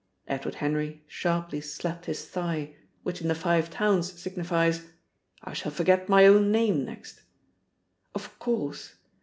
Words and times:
Edward 0.27 0.55
Henry 0.55 1.03
sharply 1.05 1.61
slapped 1.61 2.07
his 2.07 2.25
thigh, 2.27 2.73
which 3.03 3.21
in 3.21 3.27
the 3.27 3.35
Five 3.35 3.69
Towns 3.69 4.19
signifies, 4.19 4.87
"I 5.43 5.53
shall 5.53 5.71
forget 5.71 6.09
my 6.09 6.25
own 6.25 6.51
name 6.51 6.83
next." 6.83 7.21
Of 8.15 8.39
course! 8.39 8.95